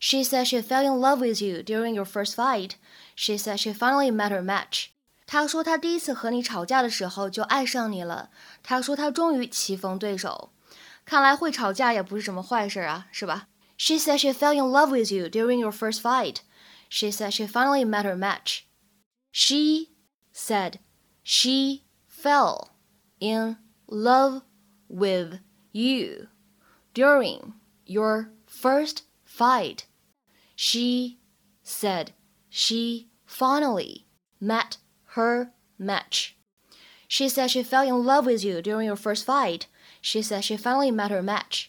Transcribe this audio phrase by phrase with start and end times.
[0.00, 2.76] She said she fell in love with you during your first fight.
[3.14, 4.88] She said she finally met her match.
[5.26, 8.30] 她说她第一次和你吵架的时候就爱上你了。
[8.62, 10.52] 她说她终于棋逢对手。
[11.04, 13.48] 看来会吵架也不是什么坏事啊，是吧？
[13.78, 16.38] She said she fell in love with you during your first fight.
[16.88, 18.62] She said she finally met her match.
[19.32, 19.88] She
[20.32, 20.78] said
[21.22, 22.70] she fell
[23.18, 23.56] in
[23.86, 24.42] love
[24.88, 25.40] with
[25.72, 26.28] you
[26.94, 27.52] during
[27.84, 29.84] your first fight.
[30.60, 31.18] She
[31.62, 32.08] said
[32.48, 34.06] she finally
[34.40, 34.78] met
[35.14, 36.34] her match.
[37.08, 39.66] She said she fell in love with you during your first fight.
[40.00, 41.66] She said she finally met her match.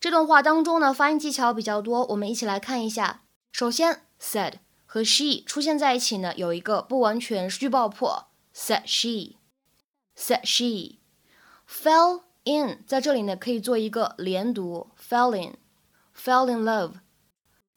[0.00, 3.22] 这段话当中呢，发音技巧比较多，我们一起来看一下。
[3.52, 16.62] 首先，said 和 she 出现在一起呢，有一个不完全失去爆破，said she，said she。fell in 在这里呢，可以做一个连读，fell in，fell in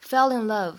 [0.03, 0.78] Fell in love。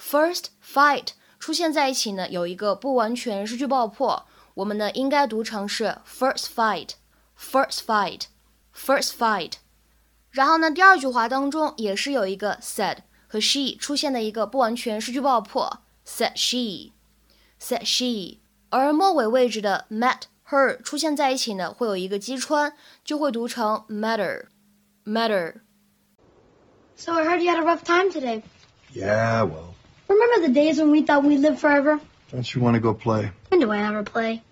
[0.00, 9.54] first fight 出现在一起呢，有一个不完全失去爆破，我们呢应该读成是 first fight，first fight，first fight。
[10.30, 18.38] 然后呢，第二句话当中也是有一个 said 和 she 出现的一个不完全失去爆破，said she，said she。
[18.70, 25.60] 而末尾位置的 met her 出现在一起呢，会有一个击穿，就会读成 matter，matter。
[26.98, 28.42] So I heard you had a rough time today.
[28.92, 29.74] Yeah, well,
[30.08, 32.00] Remember the days when we thought we'd live forever?
[32.32, 33.30] don't you want to go play?
[33.48, 34.42] When do I ever play?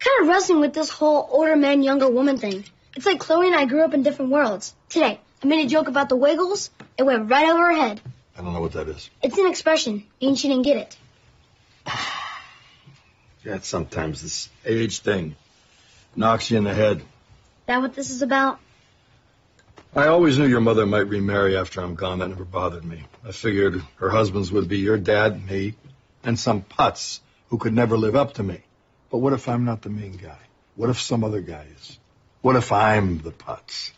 [0.00, 2.64] Kind of wrestling with this whole older man, younger woman thing.
[2.96, 4.74] It's like Chloe and I grew up in different worlds.
[4.88, 6.70] Today, I made a joke about the Wiggles.
[6.98, 8.00] It went right over her head.
[8.36, 9.08] I don't know what that is.
[9.22, 10.96] It's an expression, and she didn't get it.
[13.44, 15.36] Yeah, sometimes this age thing
[16.16, 17.00] knocks you in the head.
[17.66, 18.58] That what this is about?
[19.94, 22.18] I always knew your mother might remarry after I'm gone.
[22.18, 23.04] That never bothered me.
[23.26, 25.74] I figured her husbands would be your dad, me,
[26.22, 28.60] and some putz who could never live up to me.
[29.10, 30.38] But what if I'm not the main guy?
[30.76, 31.98] What if some other guy is?
[32.42, 33.92] What if I'm the putz?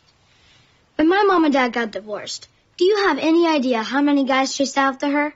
[0.95, 2.47] When my mom and dad got divorced,
[2.77, 5.33] do you have any idea how many guys chased after her?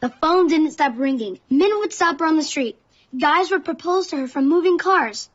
[0.00, 1.40] The phone didn't stop ringing.
[1.48, 2.78] Men would stop her on the street.
[3.18, 5.28] Guys would propose to her from moving cars.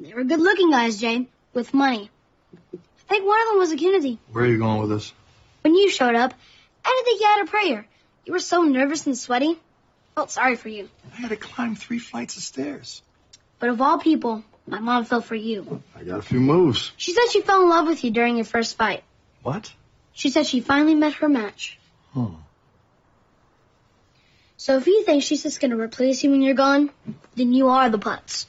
[0.00, 2.10] They were good looking guys, Jay, with money.
[3.08, 4.18] I think one of them was a Kennedy.
[4.32, 5.12] Where are you going with this?
[5.62, 6.34] When you showed up,
[6.84, 7.86] I didn't think you had a prayer.
[8.24, 9.50] You were so nervous and sweaty.
[9.52, 10.88] I Felt sorry for you.
[11.12, 13.02] I had to climb three flights of stairs.
[13.58, 15.82] But of all people, my mom fell for you.
[15.96, 16.92] I got a few moves.
[16.96, 19.02] She said she fell in love with you during your first fight.
[19.42, 19.72] What?
[20.12, 21.78] She said she finally met her match.
[22.12, 22.34] Hmm.
[24.56, 26.90] So if you think she's just gonna replace you when you're gone,
[27.34, 28.46] then you are the putz.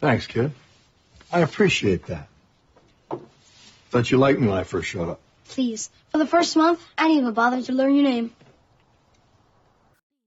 [0.00, 0.52] Thanks, kid.
[1.30, 2.27] I appreciate that.
[3.91, 5.19] Thought you liked me when I first showed up.
[5.47, 8.31] Please, for the first month, I didn't even bother to learn your name.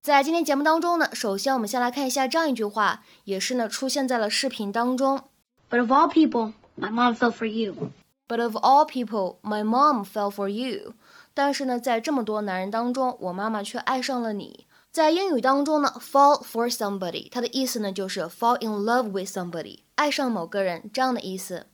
[0.03, 5.25] 在今天节目当中呢，首先我们先来看一下这样一句话，也是呢出现在了视频当中。
[5.69, 7.91] But of all people, my mom fell for you.
[8.29, 10.95] But of all people, my mom fell for you。
[11.35, 14.67] 但是呢，在这么多男人当中，我妈妈却爱上了你。
[14.93, 21.67] 在英语当中呢，fall for somebody，它的意思呢就是 fall in love with somebody，爱上某个人这样的意思。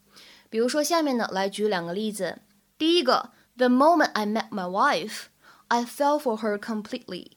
[0.51, 2.39] 比如说下面呢，来举两个例子。
[2.77, 5.25] 第一个，The moment I met my wife,
[5.69, 7.33] I fell for her completely。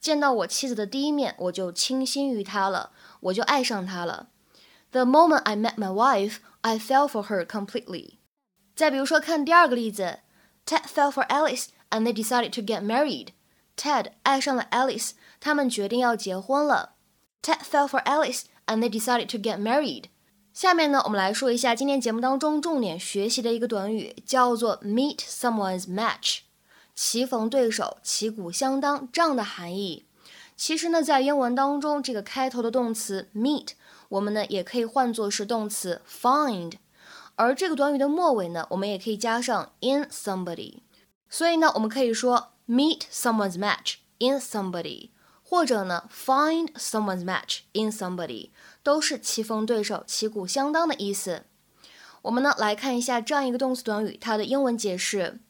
[0.00, 4.28] 见到我妻子的第一面，我就倾心于她了，我就爱上她了。
[4.92, 8.14] The moment I met my wife, I fell for her completely。
[8.74, 10.20] 再比如说，看第二个例子，
[10.64, 16.96] Ted fell for Alice and they decided to get married。Ted 爱上了 Alice，他们决定要结婚了。
[17.42, 20.04] Ted fell for Alice and they decided to get married。
[20.55, 26.37] 下面呢，我们来说一下今天节目当中重点学习的一个短语，叫做 meet someone's match，
[26.95, 30.05] 棋逢对手、旗鼓相当这样的含义。
[30.55, 33.71] 其实呢，在英文当中，这个开头的动词 meet，
[34.07, 36.75] 我们呢也可以换作是动词 find。
[37.35, 40.77] 而这个短语的末尾呢，我们也可以加上 in somebody，
[41.29, 45.09] 所以呢，我们可以说 meet someone's match in somebody，
[45.54, 48.50] 或者呢 find someone's match in somebody，
[48.82, 51.44] 都是棋逢对手、旗鼓相当的意思。
[52.22, 55.40] 我们呢来看一下这样一个动词短语，它的英文解释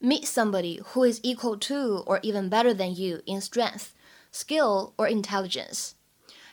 [0.00, 3.88] Meet somebody who is equal to or even better than you in strength,
[4.32, 5.90] skill or intelligence。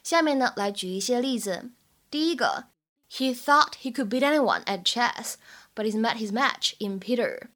[0.03, 1.71] 下面呢，来举一些例子。
[2.09, 2.65] 第一个，
[3.09, 5.35] He thought he could beat anyone at chess,
[5.75, 7.49] but he's met his match in Peter。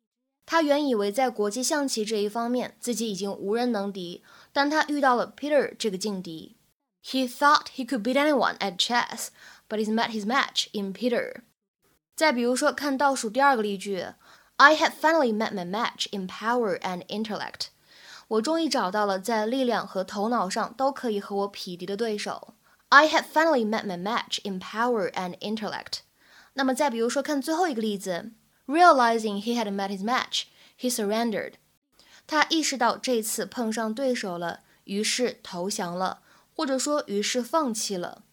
[0.47, 4.23] 他原以为在国际象棋这一方面自己已经无人能敌，
[4.53, 6.57] 但他遇到了 Peter 这个劲敌。
[7.05, 9.29] He thought he could beat anyone at chess,
[9.69, 11.43] but he's met his match in Peter。
[12.15, 14.07] 再比如说，看倒数第二个例句
[14.57, 17.67] ，I have finally met my match in power and intellect。
[18.29, 22.55] 我终于找到了在力量和头脑上都可以和我匹敌的对手。
[22.89, 25.99] I have finally met my match in power and intellect。
[26.55, 28.33] 那么再比如说，看最后一个例子。
[28.67, 30.45] Realizing he had met his match,
[30.79, 31.55] he surrendered.
[32.27, 36.23] 他意识到这次碰上对手了，于是投降了，
[36.55, 38.25] 或者说于是放弃了。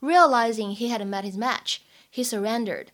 [0.00, 1.78] Realizing he had met his match,
[2.12, 2.88] he surrendered.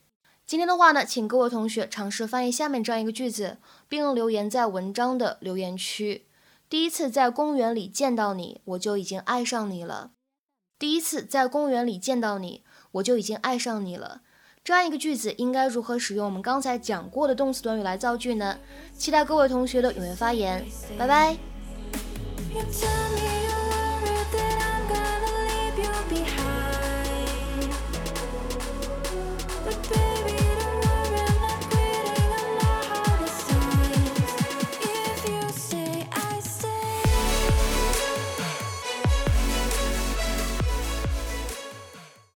[0.45, 3.57] 今天的话呢，请各位同学尝试翻译下面这样一个句子，
[3.87, 6.27] 并留言在文章的留言区。
[6.69, 10.11] 第一次在公园里见到你，我就已经爱上你了。
[10.77, 14.21] 第一次在公园里见到你，我就已经爱上你了。
[14.63, 18.57] 这样一个句子应该如何使用我们刚才讲过的动词短语来造句呢？
[18.97, 20.65] 期待各位同学的踊跃发言，
[20.97, 21.35] 拜拜。